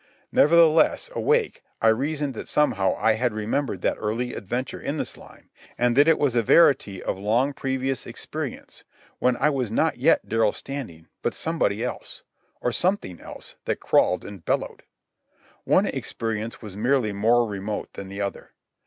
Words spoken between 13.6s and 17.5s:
that crawled and bellowed. One experience was merely more